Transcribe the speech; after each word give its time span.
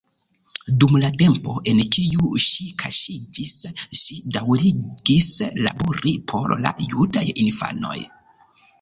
Dum 0.83 0.95
la 1.03 1.11
tempo 1.21 1.53
en 1.73 1.81
kiu 1.97 2.31
ŝi 2.45 2.71
kaŝiĝis, 2.81 3.53
ŝi 4.01 4.19
daŭrigis 4.41 5.31
labori 5.69 6.19
por 6.35 6.59
la 6.67 6.77
judaj 6.91 7.29
infanoj. 7.49 7.99